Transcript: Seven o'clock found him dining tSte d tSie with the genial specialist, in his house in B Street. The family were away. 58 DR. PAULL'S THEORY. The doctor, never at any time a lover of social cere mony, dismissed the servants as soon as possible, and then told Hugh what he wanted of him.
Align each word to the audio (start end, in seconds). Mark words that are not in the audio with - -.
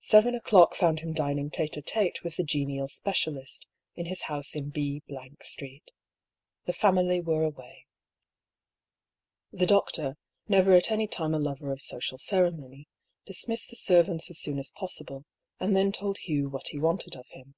Seven 0.00 0.34
o'clock 0.34 0.74
found 0.74 1.00
him 1.00 1.12
dining 1.12 1.50
tSte 1.50 1.72
d 1.72 1.82
tSie 1.82 2.22
with 2.22 2.36
the 2.38 2.42
genial 2.42 2.88
specialist, 2.88 3.66
in 3.94 4.06
his 4.06 4.22
house 4.32 4.54
in 4.54 4.70
B 4.70 5.02
Street. 5.42 5.90
The 6.64 6.72
family 6.72 7.20
were 7.20 7.42
away. 7.42 7.84
58 9.50 9.58
DR. 9.58 9.58
PAULL'S 9.58 9.58
THEORY. 9.58 9.58
The 9.58 9.66
doctor, 10.10 10.16
never 10.48 10.72
at 10.72 10.90
any 10.90 11.06
time 11.06 11.34
a 11.34 11.38
lover 11.38 11.70
of 11.70 11.82
social 11.82 12.16
cere 12.16 12.50
mony, 12.50 12.88
dismissed 13.26 13.68
the 13.68 13.76
servants 13.76 14.30
as 14.30 14.38
soon 14.38 14.58
as 14.58 14.70
possible, 14.70 15.26
and 15.60 15.76
then 15.76 15.92
told 15.92 16.16
Hugh 16.16 16.48
what 16.48 16.68
he 16.68 16.78
wanted 16.78 17.14
of 17.14 17.26
him. 17.28 17.56